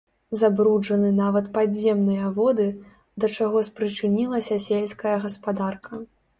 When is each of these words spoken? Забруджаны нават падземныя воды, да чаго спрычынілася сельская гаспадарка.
Забруджаны 0.39 1.11
нават 1.17 1.51
падземныя 1.57 2.31
воды, 2.39 2.67
да 3.21 3.31
чаго 3.37 3.63
спрычынілася 3.71 4.61
сельская 4.69 5.17
гаспадарка. 5.27 6.05